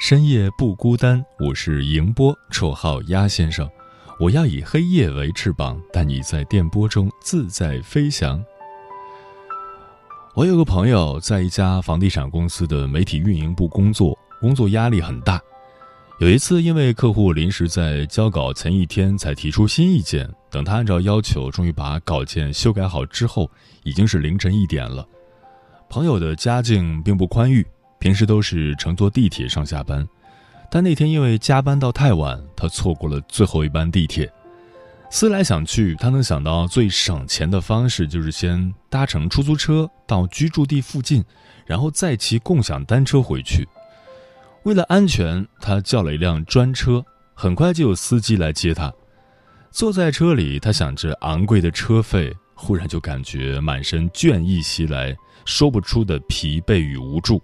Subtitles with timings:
[0.00, 1.22] 深夜不孤单。
[1.38, 3.68] 我是迎波，绰号鸭先生。
[4.18, 8.42] 我要以黑夜为翅膀，带你在电波中自在飞翔。
[10.34, 15.38] 我有个朋友在一家房地产公司的媒体运营部工作，工作压力很大。
[16.18, 23.50] 有一次，因为客户临时在交稿前一天才提出新意见，等他按照要求终于把稿件修改好之后，
[23.82, 25.06] 已经是凌晨一点了。
[25.90, 27.66] 朋友的家境并不宽裕，
[28.00, 30.08] 平时都是乘坐地铁上下班，
[30.70, 34.28] 但那天因为加班到太晚，他错过了最后一班地铁。
[35.10, 41.22] 思来想去，他能想到最省钱的方式就是先搭乘出租车到居住地附近，
[41.66, 43.68] 然后再骑共享单车回去。
[44.62, 47.04] 为了安全，他叫了一辆专车，
[47.34, 48.90] 很快就有司机来接他。
[49.70, 55.14] 坐在车里，他想着昂贵的车费，忽然就感觉满身倦意袭来，
[55.44, 57.42] 说不出的疲惫与无助。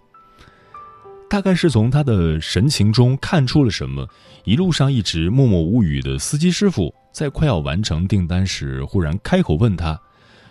[1.29, 4.09] 大概是从他的神情中看出了什么，
[4.45, 10.01] 一路上一直默默无语的司机师傅，在快要完成订单时，忽然开口问他：“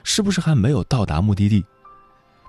[0.03, 1.63] 是不是还没有到达目的地？”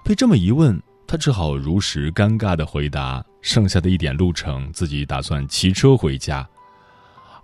[0.04, 0.80] 被这么一问。
[1.08, 6.44] 他只好如实尴尬的回答：“剩下的一点路程，自己打算骑车回家。”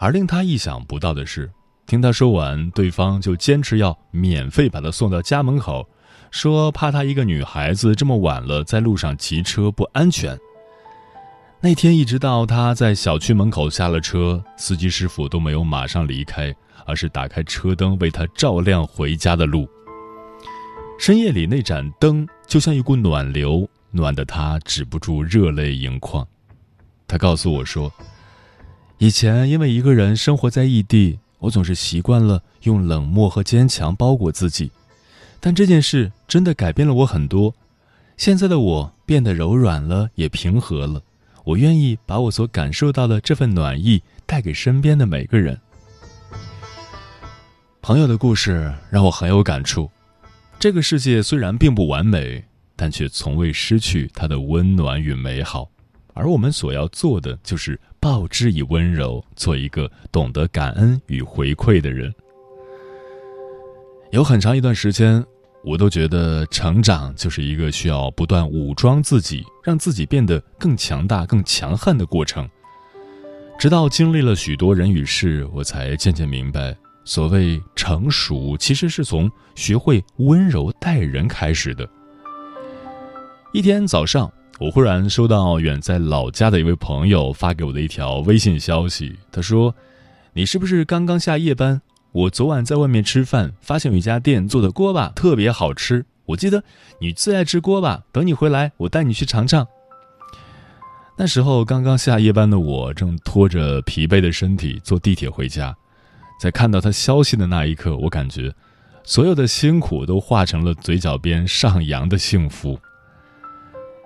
[0.00, 1.48] 而令他意想不到的是，
[1.86, 5.88] 听他说完，对方就坚持要免费把他送到家门口，
[6.32, 10.36] 说怕他一个女孩子这么晚了在路上骑车不安全。
[11.64, 16.52] 那天一直到他在小区门口下了车，司机师傅都没有马上离开，
[16.84, 19.68] 而是打开车灯为他照亮回家的路。
[20.98, 26.26] 深夜里那盏灯就像一股暖流，暖得他止不住热泪盈眶。
[27.06, 27.92] 他告诉我说
[28.98, 34.72] ：“以前因为一个人生活在异地，我总是习惯了用冷漠和坚强包裹自己，
[35.38, 37.54] 但这件事真的改变了我很多。
[38.16, 41.00] 现在的我变得柔软了，也平和了。
[41.44, 45.58] 我愿意把我所感受到的这份暖意带给身边的每个人。”
[47.82, 49.90] 朋友的故事让我很有感触。
[50.58, 52.44] 这个世界虽然并不完美，
[52.76, 55.68] 但却从未失去它的温暖与美好。
[56.14, 62.14] 而我们所要做的，就是报之以温柔，做一个懂得感恩与回馈的人。
[64.10, 65.24] 有很长一段时间，
[65.64, 72.48] 我都觉得成长就是一个需要不断武装自己，让自己变得更强大、更强悍的过程。
[73.58, 76.76] 直到经历了许多人与事，我才渐渐明白。
[77.04, 81.88] 所谓成熟，其实是从学会温柔待人开始的。
[83.52, 89.16] 一天早上，我忽然收到远在老家的一位朋友发给我的一条微信消息。
[89.30, 89.74] 他说
[90.34, 91.82] ：“你是不是刚刚下夜班？
[92.12, 96.04] 我昨晚在外面吃饭，发现有一家店做的锅巴特别好吃。
[96.26, 96.62] 我记得
[97.00, 99.66] 你最爱吃锅巴，等你回来，我带你去尝尝。”
[101.16, 105.74] 那时候刚刚下夜班的我，正拖着疲惫的身体坐地铁回家。
[106.38, 108.52] 在看到他消息的那一刻，我感觉，
[109.04, 112.78] 所有的辛苦都化成了嘴角边上扬的幸福。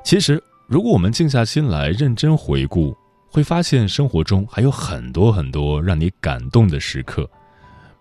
[0.04, 2.96] 其实，如果我们静下心来认真回顾，
[3.30, 7.28] 会发现生活中还有很多很多让你感动的时刻。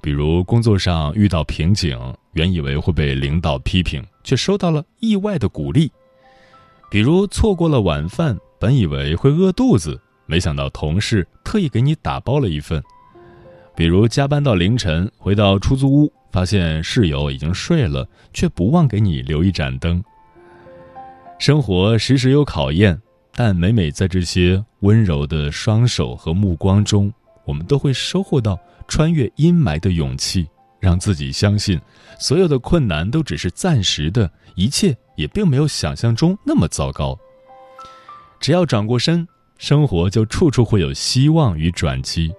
[0.06, 2.00] 比如工作上遇到瓶颈，
[2.34, 5.90] 原以为会被领导批评，却收到了意外的鼓励；
[6.92, 12.84] 比如错过了晚饭，本以为会饿肚子，没想到同事特意给你打包了一份。
[13.76, 20.04] 比如加班到凌晨，回到出租屋，发现室友已经睡了，却不忘给你留一盏灯。
[21.40, 23.02] 生活时时有考验，
[23.34, 27.12] 但每每在这些温柔的双手和目光中，
[27.44, 28.56] 我们都会收获到
[28.88, 30.48] 穿越阴霾的勇气，
[30.80, 31.80] 让自己相信，
[32.20, 37.18] 所有的困难都只是暂时的，一切也并没有想象中那么糟糕。
[38.40, 39.28] 只要转过身，
[39.58, 42.34] 生活就处处会有希望与转机。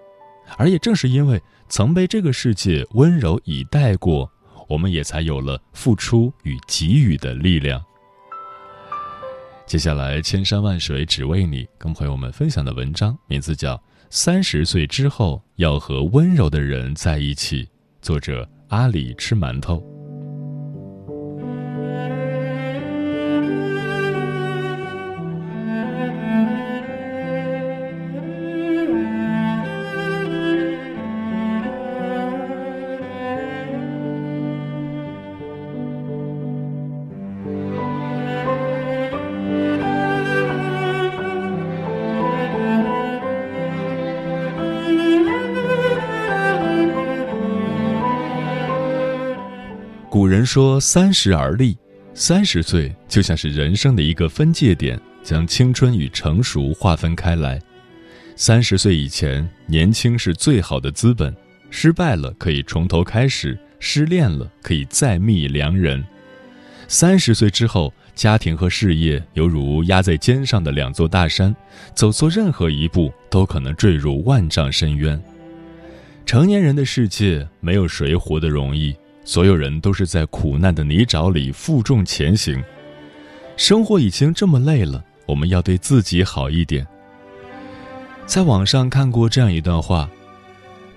[0.56, 4.31] 而也正是因为曾被这个世界温柔以待过，
[4.69, 7.84] 我们也才有了付出与给予的力量。
[9.66, 13.75] 接下来，千山万水只为你，跟朋友们分享的文章名字叫
[14.11, 17.64] 《三十岁之后要和温柔的人在一起》，
[18.00, 19.95] 作者阿里吃馒头。
[50.56, 51.76] 说“三十而立”，
[52.17, 57.61] 三十岁就像是人生的一个分界点，将青春与成熟划分开来。
[58.37, 61.37] 三十岁以前，年轻是最好的资本，
[61.69, 66.03] 失败了可以从头开始，失恋了可以再觅良人。
[66.88, 71.55] 三十岁之后，家庭和事业犹如压在肩上的两座大山，
[71.94, 75.23] 走错任何一步都可能坠入万丈深渊。
[76.25, 78.97] 成年人的世界，没有谁活得容易。
[79.26, 82.62] 所有人都是在苦难的泥沼里负重前行，
[83.56, 86.87] 生活已经这么累了，我们要对自己好一点。
[88.25, 90.08] 在网上看过这样一段话，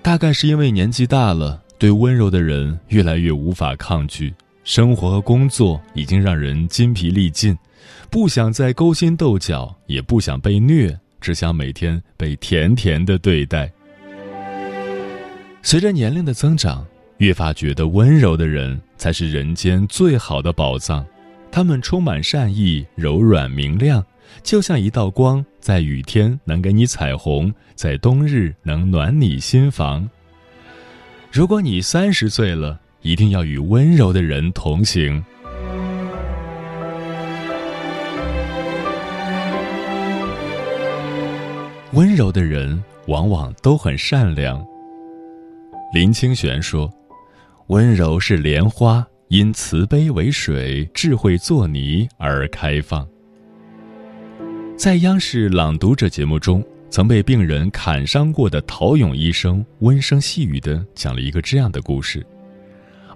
[0.00, 7.58] 大概是因为年纪大了，对温柔的人越来越无法抗拒，生活和工作已经让人筋疲力尽，
[8.10, 13.68] 不想再勾心斗角，也不想被虐，只想每天被甜甜的对待。
[15.62, 16.86] 随着年龄的增长。
[17.20, 21.04] 越发觉得温柔的人才是人间最好的宝藏，
[21.52, 24.02] 他们充满善意、柔软明亮，
[24.42, 30.08] 就像一道光，在雨天能给你彩虹，在冬日能暖你心房。
[31.30, 35.22] 如果你三十岁了，一定要与温柔的人同行。
[41.92, 44.66] 温柔的人往往都很善良。
[45.92, 46.90] 林清玄说。
[47.70, 53.06] 温柔是莲花，因慈悲为水，智慧作泥而开放。
[54.76, 62.26] 在央视《朗读者》节目中，曾被病人砍伤过的陶勇医生温声细语地讲了一个这样的故事：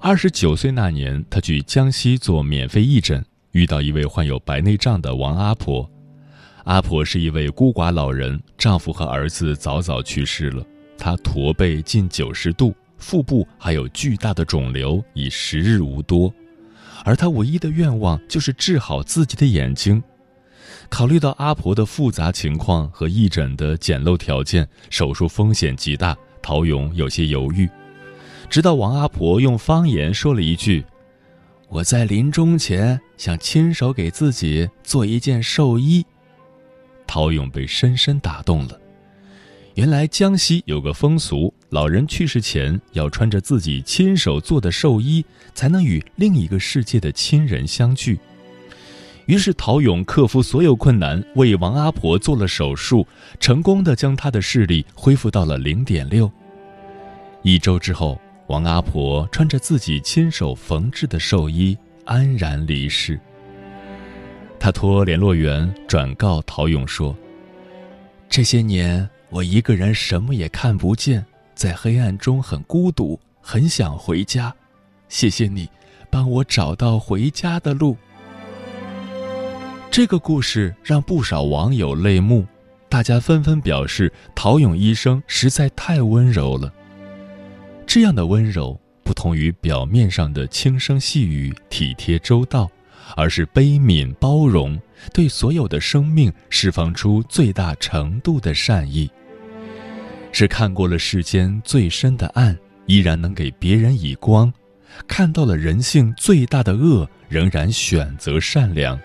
[0.00, 5.90] 二十九岁那年，他去江西做免费义诊，遇到一位患有白内障的王阿婆。
[6.62, 10.64] 阿婆是一位孤寡老人，丈夫和儿子早早去世了，
[10.96, 12.72] 她驼背近九十度。
[13.04, 16.32] 腹部还有巨大的肿瘤，已时日无多，
[17.04, 20.02] 而他唯一的愿望就是治好自己的眼睛。
[20.88, 27.68] 考虑到阿婆的复杂情况和义诊的简陋条件，手术风险极大，陶勇有些犹豫。
[28.48, 30.82] 直到王阿婆用方言说了一句
[31.68, 36.02] ：“我在临终前想亲手给自己做一件寿衣。”
[37.06, 38.80] 陶勇被深深打动了。
[39.74, 45.24] 原来江西有个风俗，老人去世前要穿着自己亲手做的寿衣，
[45.56, 48.16] 才能与另一个世界的亲人相聚。
[49.26, 53.04] 于是陶勇克服所有困难，为王阿婆做了手术，
[53.40, 56.30] 成功的将她的视力恢复到了零点六。
[57.42, 63.18] 一周之后，王阿婆穿着自己亲手缝制的寿衣安然离世。
[64.60, 67.16] 他托联络员转告陶勇说
[68.30, 71.24] ：“这些年。”我一个人什么也看不见，
[71.54, 74.54] 在黑暗中很孤独，很想回家。
[75.08, 75.68] 谢谢你，
[76.10, 77.96] 帮我找到回家的路。
[79.90, 82.44] 这个故事让不少网友泪目，
[82.88, 86.72] 大家纷纷表示陶勇医生实在太温柔了。
[87.86, 92.68] 这样的温柔不同于表面上的轻声细语、体贴周到，
[93.16, 94.76] 而是悲悯包容，
[95.12, 99.08] 对所有的生命释放出最大程度的善意。
[100.36, 104.52] 是看过了世间最深的暗，依然能给别人以光；
[105.06, 108.98] 看到了人性最大的恶，仍然选择善良。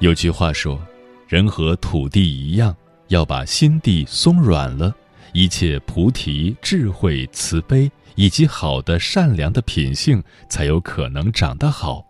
[0.00, 0.78] 有句话说
[1.26, 2.76] ：“人和土地一样，
[3.08, 4.94] 要把心地松软了，
[5.32, 12.04] 一切菩提、智慧、慈悲以及好的善良的品性，才有可能长得好。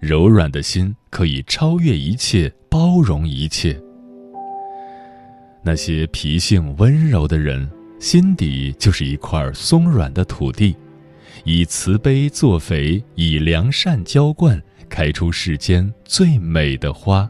[0.00, 3.80] 柔软的心可以超越一切，包容一切。”
[5.66, 7.66] 那些脾性温柔的人，
[7.98, 10.76] 心底就是一块松软的土地，
[11.44, 17.26] 以慈悲作肥，以良善浇灌，开出世间最美的花。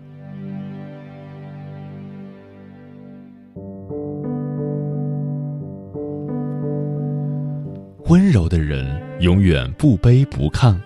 [8.07, 10.77] 温柔的人永远不卑不亢。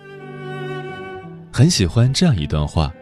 [1.51, 2.93] 很喜欢这样一段话。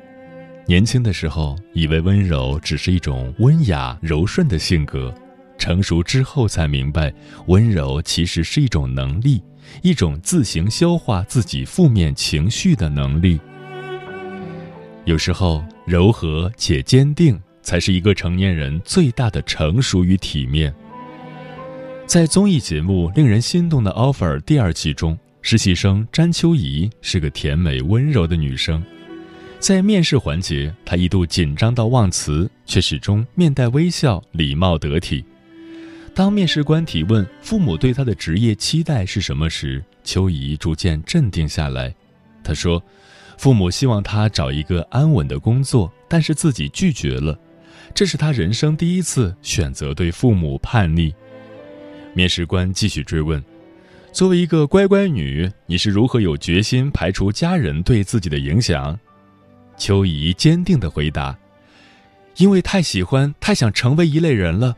[0.67, 5.09] 年轻的时候，以为温柔只是一种温雅柔顺的性格；
[5.57, 7.13] 成熟之后，才明白，
[7.45, 9.41] 温柔其实是一种能力，
[9.81, 13.39] 一种自行消化自己负面情绪的能力。
[15.05, 20.75] 有时候，柔和且坚定，才是一个成年人最大的成熟与体面。
[22.05, 28.83] 在综艺节目《令人心动的 offer》第二季中，实习生詹秋怡是个甜美温柔的女生。
[29.59, 35.25] 在面试环节，他一度紧张到忘词，却始终面带微笑，礼貌得体。
[36.13, 41.93] 当面试官提问父母对他的职业期待是什么时，秋怡逐渐镇定下来。
[42.43, 42.81] 她说
[43.37, 47.37] ：“父母希望她找一个安稳的工作，但是自己拒绝了。
[47.93, 51.13] 这是她人生第一次选择对父母叛逆。”
[52.13, 53.43] 面试官继续追问
[54.13, 58.97] ：“作为一个乖乖女，你是如何有决心排除家人对自己的影响？”
[59.77, 61.37] 秋怡坚定地回答
[62.37, 64.75] ：“因为太喜欢、太想成为一类人了。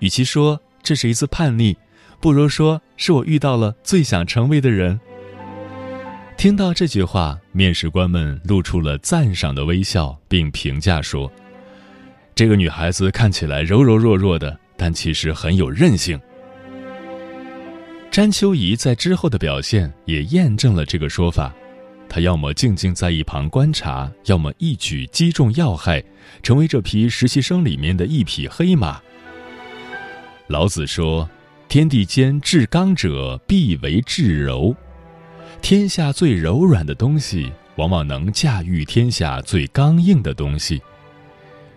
[0.00, 1.76] 与其说这是一次叛逆，
[2.20, 5.00] 不如说是我遇到了最想成为的人。”
[6.36, 11.30] 听到这句话，面试官们露出了赞赏的微笑，并评价说
[12.34, 16.18] ：“这个女孩子看起来柔柔弱弱的，但其实很有韧性。”
[18.10, 21.54] 詹秋怡在之后的表现也验证了这个说法，
[22.12, 26.02] 他要么静静在一旁观察，要么一举击中要害，
[26.42, 29.00] 成为这批实习生里面的一匹黑马。
[30.48, 31.30] 老子说
[31.68, 34.74] ：“天地间至刚者，必为至柔。”
[35.62, 40.82] 天下最柔软的东西，往往能驾驭天下最刚硬的东西。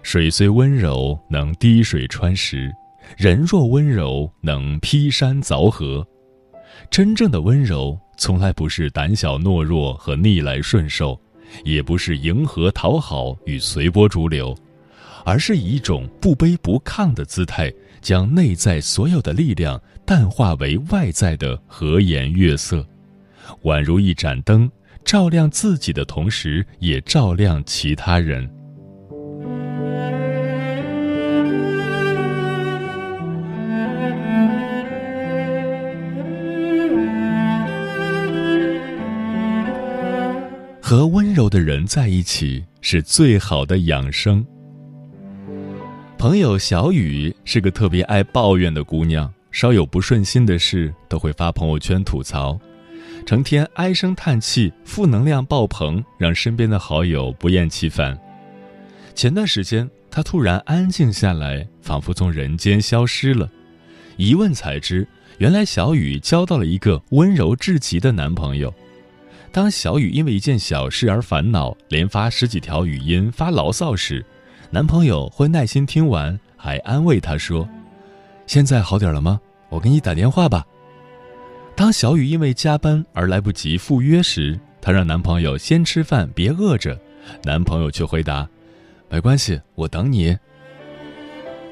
[0.02, 2.72] 水虽温柔，能滴水穿石；
[3.16, 6.04] 人若温柔，能劈山凿河。
[6.90, 11.20] 真正的温柔，从来不是胆小懦弱和逆来顺受，
[11.64, 14.56] 也不是迎合讨好与随波逐流，
[15.26, 22.86] 而是以一种不卑不亢的姿态，将内在所有的力量淡化为外在的和颜悦色，
[23.64, 24.70] 宛如一盏灯，
[25.04, 28.48] 照亮自己的同时，也照亮其他人。
[40.94, 44.46] 和温柔的人在一起是最好的养生。
[46.20, 52.60] 朋友小雨是个特别爱抱怨的姑娘，稍有不顺心的事都会发朋友圈吐槽，
[53.26, 58.16] 成天唉声叹气，负能量爆棚，让身边的好友不厌其烦。
[59.16, 63.50] 前段时间，她突然安静下来，仿佛从人间消失了。
[64.18, 65.08] 一问才知，
[65.40, 68.72] 原来小雨交到了一个温柔至极的男朋友。
[69.54, 74.26] 当小雨因为一件小事而烦恼，连发十几条语音发牢骚时，
[74.72, 77.70] 男朋友会耐心听完，还安慰她说
[78.48, 79.40] ：“现在好点了吗？
[79.70, 80.66] 我给你打电话吧。”
[81.78, 87.00] 当小雨因为加班而来不及赴约时，她让男朋友先吃饭，别饿着。
[87.44, 88.50] 男朋友却回答
[89.08, 90.36] ：“没关系，我等你。”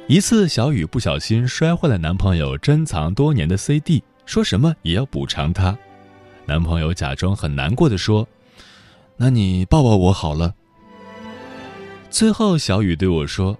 [0.08, 5.76] 一次，小雨不小心摔坏了男朋友珍藏多年的 CD，说什么也要补偿他。
[6.45, 8.27] 男朋友假装很难过的说
[9.17, 10.53] ：“那你抱抱我好了。”
[12.10, 13.57] 最后，小雨对我说：“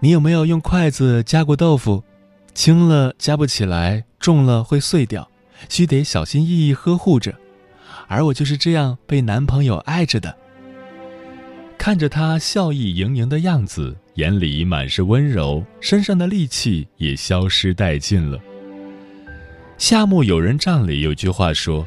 [0.00, 2.04] 你有没有用筷子夹过豆腐？
[2.54, 5.28] 轻了夹不起来，重了会碎掉，
[5.68, 7.34] 需得小心翼翼呵护着。
[8.06, 10.36] 而我就是这样被男朋友爱着的。”
[11.76, 18.38] 看着他笑意盈盈的样子，眼里满是温柔，身上的戾气也消失殆尽了。
[19.76, 21.86] 夏目友人帐里有句话说：“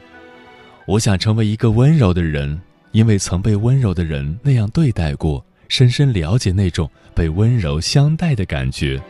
[0.86, 2.60] 我想成为一个温柔的人，
[2.92, 9.02] 因为曾被温柔的人那样对待过，深深了解那种被温柔相待的感觉。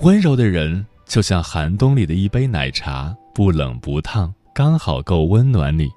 [0.00, 5.88] 温柔的人就像寒冬里的一杯奶茶，不冷不烫，刚好够温暖你。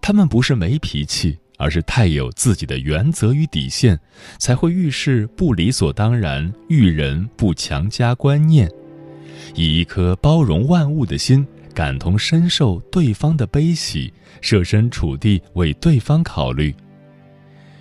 [0.00, 4.00] 他们不是没脾气，而是太有自己的原则与底线，
[4.38, 8.68] 才会遇事不理所当然，遇人不强加观念。”
[9.54, 16.74] 以一颗包容万物的心，感同身受对方的悲喜，设身处地为对方考虑。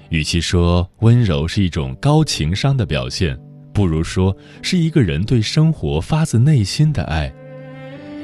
[0.10, 3.40] 与其说温柔是一种高情商的表现，
[3.74, 7.32] 不如说是一个人对生活发自内心的爱。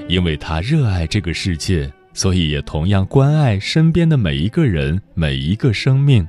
[0.08, 6.28] 因为他热爱这个世界，所以也同样关爱身边的每一个人、每一个生命。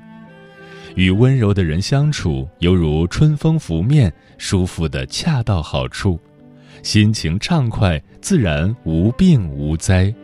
[0.95, 6.19] 与温柔的人相处，犹如春风拂面，舒服的恰到好处。
[6.87, 10.15] 心情畅快，自然无病无灾。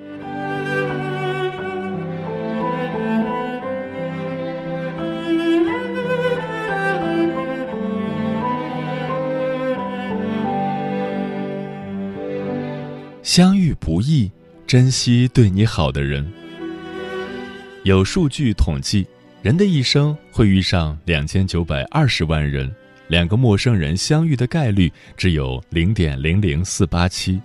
[13.25, 14.31] 相遇不易，
[14.65, 16.33] 珍惜对你好的人。
[17.83, 19.05] 有数据统计，
[19.43, 22.73] 人的一生会遇上两千九百二十万人，
[23.13, 27.39] 两个陌生人相遇的概率只有零点零零四八七。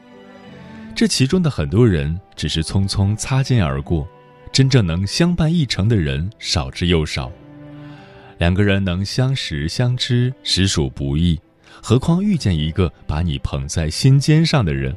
[0.95, 4.07] 这其中的很多人只是匆匆擦肩而过，
[4.49, 7.29] 真正能相伴一程的人少之又少。
[8.37, 11.37] 两个人能相识相知，实属不易，
[11.81, 14.95] 何况遇见一个把你捧在心尖上的人。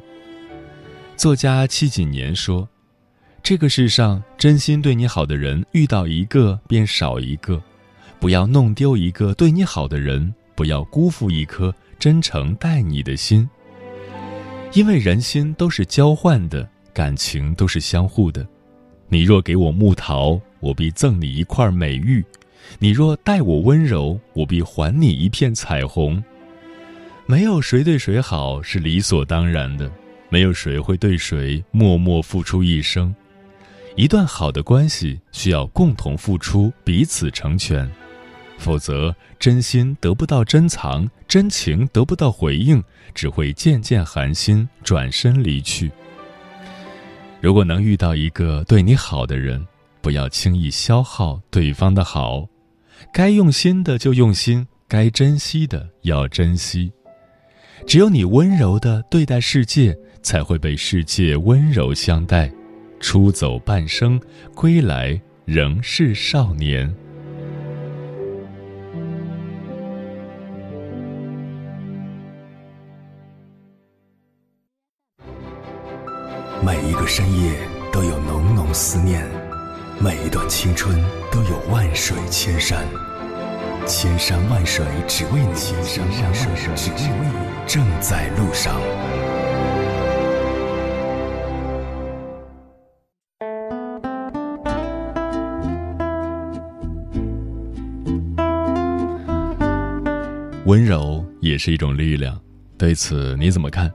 [1.17, 2.65] 作家戚锦年说
[3.43, 7.61] ：“这个世上真心对你好的人，遇到一个便少一个。
[8.21, 13.49] 不要弄丢一个对你好的人，不要辜负一颗真诚待你的心。
[14.73, 18.47] 因为人心都是交换的，感情都是相互的。
[19.09, 22.23] 你若给我木桃，我必赠你一块美玉；
[22.79, 26.23] 你若待我温柔，我必还你一片彩虹。
[27.25, 29.91] 没有谁对谁好是理所当然的。”
[30.33, 33.13] 没有谁会对谁默默付出一生，
[33.97, 37.91] 一段好的关系需要共同付出，彼此成全，
[38.61, 42.81] 否则真心得不到珍藏，真情得不到回应，
[43.13, 45.91] 只会渐渐寒心，转身离去。
[47.41, 49.65] 如果能遇到一个对你好的人，
[50.01, 52.47] 不要轻易消耗对方的好，
[53.11, 56.91] 该用心的就用心，该珍惜的要珍惜，
[57.87, 59.97] 只有你温柔的对待世界。
[60.23, 62.47] 才会被世界温柔相待，
[62.99, 64.21] 出走半生，
[64.53, 66.93] 归来仍是少年。
[76.63, 77.57] 每一个深夜
[77.91, 79.25] 都有浓浓思念，
[79.99, 80.95] 每一段青春
[81.31, 82.85] 都有万水千山，
[83.87, 88.79] 千山万水只为你，千山万水只为你，正在路上。
[100.67, 102.39] 温柔也是一种力量，
[102.77, 103.91] 对此你怎么看？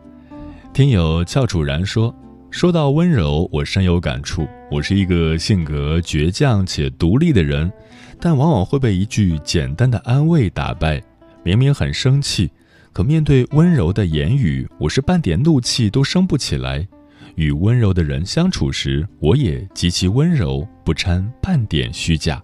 [0.74, 2.12] 听友教主然说
[2.56, 4.48] ：“说到温柔，我深有感触。
[4.70, 7.70] 我是一个性格倔强且独立的人，
[8.18, 11.02] 但往往会被一句简单的安慰打败。
[11.42, 12.50] 明明很生气，
[12.94, 16.88] 可面对温柔的言语，我是半点怒气都生不起来。
[17.34, 22.42] 与温柔的人相处时，我也极其温柔，不掺半点虚假。”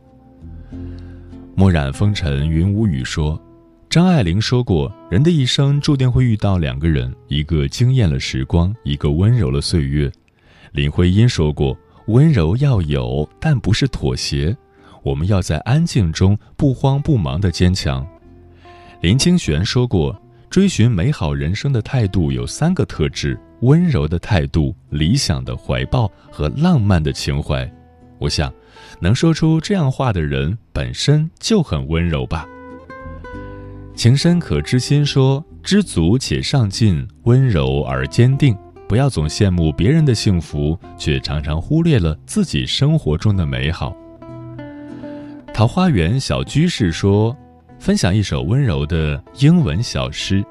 [1.57, 3.43] 墨染风尘云无语说。
[3.93, 10.11] 张爱玲说过：“人的一生注定会遇到两个人，一个惊艳了时光，一个温柔了岁月。”
[10.73, 11.77] 林徽因说过
[12.09, 14.57] ：“温柔要有，但不是妥协。
[15.03, 18.03] 我们要在安静中不慌不忙的坚强。”
[19.03, 27.71] 林清玄说过：“追寻美好人生的态度有三个特质：温柔的态度、理想的怀抱和浪漫的情怀。”
[28.19, 28.51] 我想，
[29.01, 32.49] 能说出这样话的人本身就很温柔吧。
[33.95, 38.57] 情深可知心说：“知足且上进，温柔而坚定。
[38.89, 43.95] 不要总羡慕别人的幸福，却常常忽略了自己生活中的美好。”
[45.55, 47.37] 桃花源小居士说
[47.79, 50.45] ：“分享一首温柔的英文小诗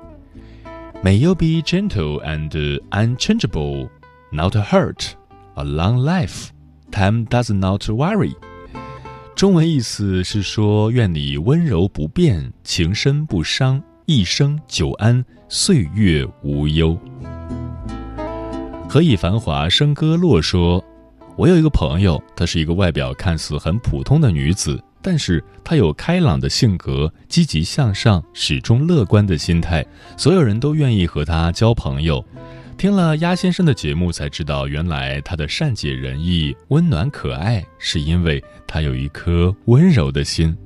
[1.03, 3.89] ：May you be gentle and unchangeable,
[4.31, 5.09] not hurt.
[5.55, 6.49] A long life,
[6.91, 8.33] time does not worry.”
[9.41, 16.95] 中文意思是说，愿你温柔不变，情深不伤，一生久安，岁月无忧。
[18.87, 20.85] 何以繁华笙歌落说，
[21.35, 29.83] 我有一个朋友，她是一个外表看似很普通的女子，但是她有开朗的性格，积极向上，始终乐观的心态，
[30.17, 32.23] 所有人都愿意和她交朋友。
[32.81, 40.57] 听了鸭先生的节目，才知道原来他的善解人意、温暖可爱，是因为他有一颗温柔的心。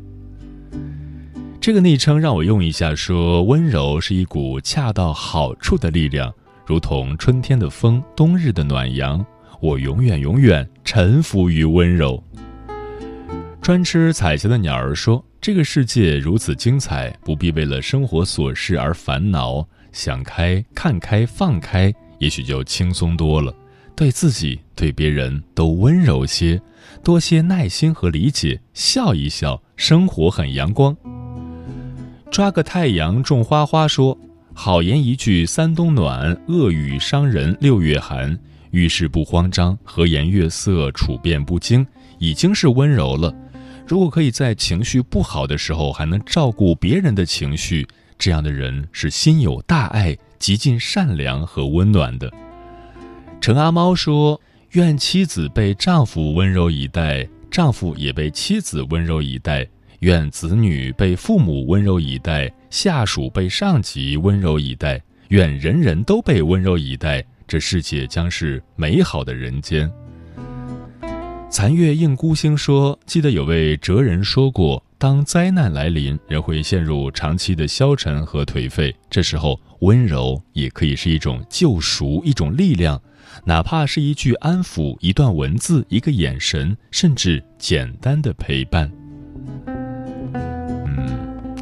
[1.60, 6.34] 这个昵称让我用一下，说温柔是一股恰到好处的力量，
[6.65, 9.25] 如同春天的风、冬日的暖阳。
[9.60, 12.23] 我永远永远臣服于温柔。
[13.62, 23.54] 专吃彩霞的鸟儿说：“这个世界如此精彩，不必为了生活琐事而烦恼，想开、看开、放开。”也许就轻松多了，
[23.95, 26.62] 对自己、对别人都温柔些，
[27.04, 30.95] 多些耐心和理解，笑一笑，生活很阳光。
[32.32, 34.17] 抓个太阳种花花说，
[34.54, 38.38] 好言一句三冬暖，恶语伤人六月寒。
[38.71, 41.86] 遇事不慌张，和颜悦色，处变不惊，
[42.19, 43.34] 已经是温柔了。
[43.88, 52.31] 如果可以在情绪不好的时候还能照顾别人的情绪，这样的人是心有大爱、极尽善良和温暖的。
[53.41, 54.39] 陈阿猫说
[54.73, 59.65] ：“愿妻子被丈夫温柔以待，丈夫也被妻子温柔以待；
[60.01, 69.91] 愿子女被父母温柔以待，下属被上级温柔以待；愿人人都被温柔以待。”这世界将是美好的人间。
[71.49, 78.95] 残月映孤星说：“记得有位哲人说过，当灾难来临，人会陷入长期的消沉和颓废。
[79.10, 83.01] 这时候，温柔也可以是一种救赎，一种力量，
[83.43, 88.91] 哪怕是一句安抚、一段文字、一个眼神，甚至简单的陪伴。”
[89.65, 91.55] 嗯，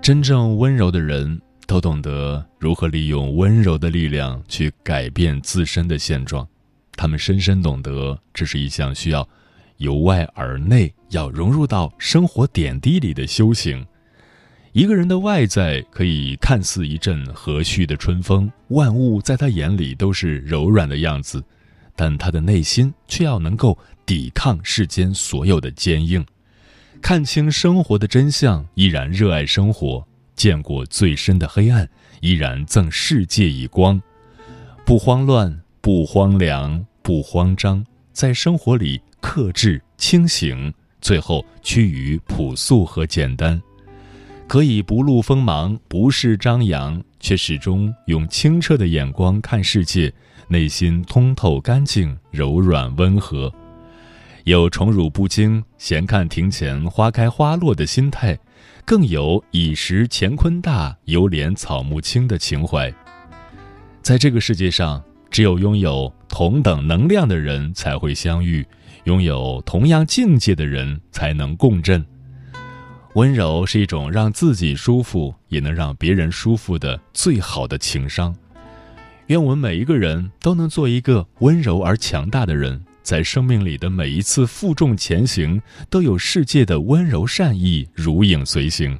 [0.00, 1.40] 真正温柔的人。
[1.68, 6.48] 都懂得如何利用温柔的力量去改变自身的现状，
[6.92, 9.28] 他们深深懂得这是一项需要
[9.78, 13.84] 由外而内、要融入到生活点滴里的修行。
[14.72, 21.42] 一个人的外在可以看似一阵和煦的春风，万物在他眼里都是柔软的样子，
[21.96, 26.24] 但他的内心却要能够抵抗世间所有的坚硬，
[27.00, 30.06] 看清生活的真相，依然热爱生活。
[30.36, 31.88] 见过最深的黑暗，
[32.20, 34.00] 依然赠世界以光，
[34.84, 43.60] 不慌乱，不荒凉，不慌张，在生活里克制、清醒，最后趋于朴素和简单，
[44.46, 50.12] 可以不露锋芒，不事张扬，却始终用清澈的眼光看世界，
[50.48, 53.52] 内心通透干净、柔软温和，
[54.44, 58.38] 有宠辱不惊、闲看庭前花开花落的心态。
[58.84, 62.90] 更有以识乾坤大，犹怜草木青的情怀。
[64.00, 68.66] 在这个世界上，只有拥有同等能量的人才会相遇，
[69.08, 72.04] 拥有同样境界的人才能共振。
[73.14, 78.36] 温柔是一种让自己舒服，也能让别人舒服的最好的情商。
[79.28, 82.78] 愿我们每一个人都能做一个温柔而强大的人。
[83.02, 88.98] 在生命里的每一次负重前行，都有世界的温柔善意如影随形。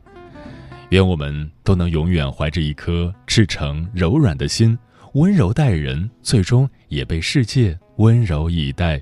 [0.88, 4.78] 愿我们都能永远怀着一颗赤诚柔软的心，
[5.12, 8.98] 温柔待人，最终也被世界温柔以待。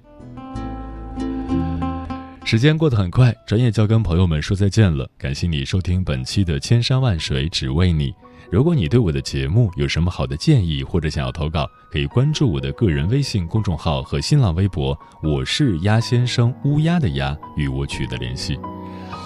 [2.47, 5.11] 时间过得很快，转眼就要跟朋友们说再见了。
[5.19, 8.13] 感谢你收听本期的《千山万水只为你》。
[8.53, 18.57] 如果你对我的节目有什么好的建议，或者想要投稿，可以关注我的个人微信公众号和新浪微博，我是鸭先生乌鸦的鸭，与我取得联系。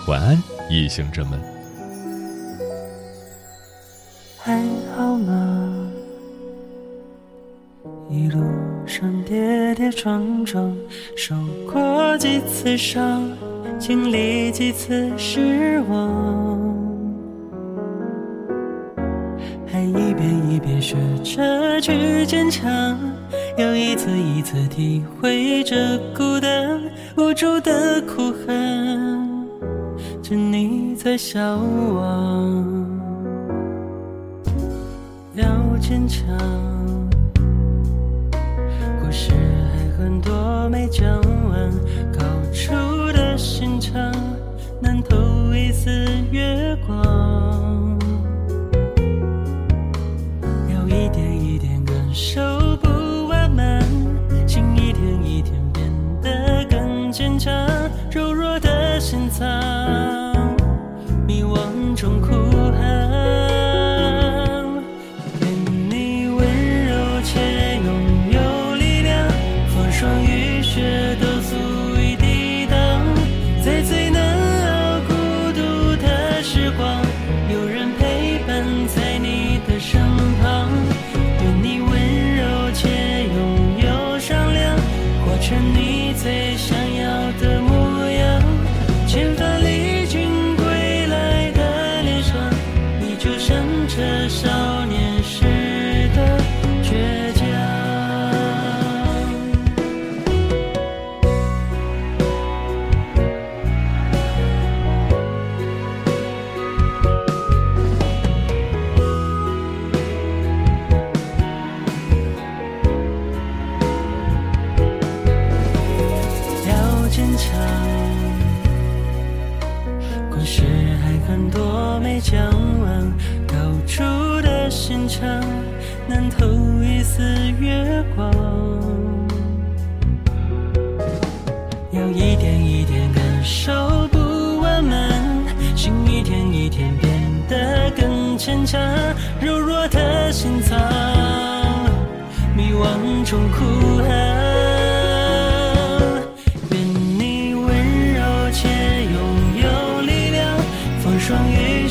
[0.09, 1.39] 晚安，夜行者们。
[4.39, 5.60] 还好吗？
[8.11, 8.43] 一路
[8.85, 10.77] 上跌跌撞撞，
[11.15, 11.33] 受
[11.73, 13.23] 过几次伤，
[13.79, 16.59] 经历几次失望。
[19.65, 22.99] 还一遍一遍学着去坚强，
[23.57, 26.81] 又一次一次体会着孤单
[27.17, 29.39] 无助的哭喊，
[30.21, 31.59] 趁你在消
[31.95, 32.91] 亡，
[35.37, 35.45] 要
[35.79, 36.70] 坚强。
[40.31, 41.73] 多没讲完，
[42.13, 42.21] 高
[42.53, 42.73] 处
[43.13, 44.13] 的心肠
[44.81, 45.91] 能透一丝
[46.31, 47.40] 月光。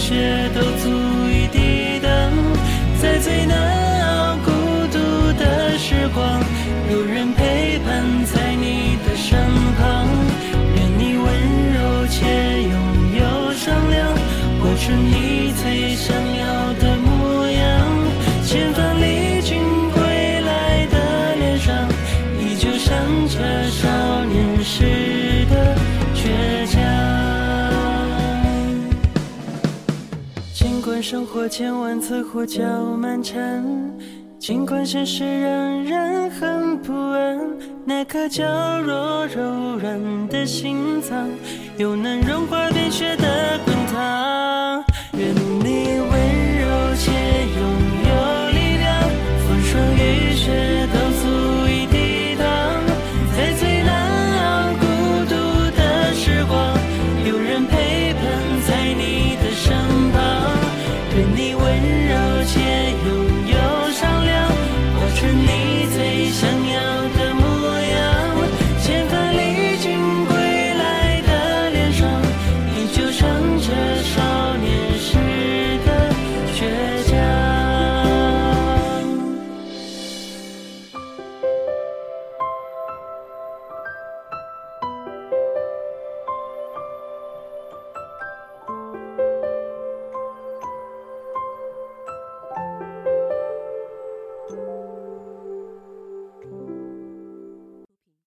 [0.01, 0.68] 你
[31.31, 32.63] 或千万次胡搅
[32.97, 33.63] 蛮缠，
[34.39, 37.39] 尽管现实让人很不安，
[37.85, 38.43] 那颗娇
[38.81, 41.29] 弱柔软的心脏，
[41.77, 44.48] 又能融化冰雪的滚烫。